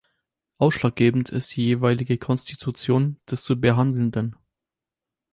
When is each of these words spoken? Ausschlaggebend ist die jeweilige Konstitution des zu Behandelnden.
Ausschlaggebend 0.57 1.29
ist 1.29 1.55
die 1.55 1.63
jeweilige 1.63 2.17
Konstitution 2.17 3.19
des 3.29 3.43
zu 3.43 3.61
Behandelnden. 3.61 4.35